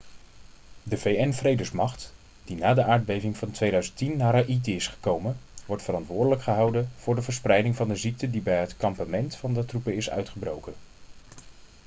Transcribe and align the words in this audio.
de 0.83 0.97
vn-vredesmacht 0.97 2.13
die 2.43 2.55
na 2.55 2.73
de 2.73 2.83
aardbeving 2.83 3.37
van 3.37 3.51
2010 3.51 4.17
naar 4.17 4.33
haïti 4.33 4.75
is 4.75 4.87
gekomen 4.87 5.37
wordt 5.65 5.83
verantwoordelijk 5.83 6.41
gehouden 6.43 6.89
voor 6.97 7.15
de 7.15 7.21
verspreiding 7.21 7.75
van 7.75 7.87
de 7.87 7.95
ziekte 7.95 8.29
die 8.29 8.41
bij 8.41 8.59
het 8.59 8.77
kampement 8.77 9.35
van 9.35 9.53
de 9.53 9.65
troepen 9.65 9.95
is 9.95 10.09
uitgebroken 10.09 10.73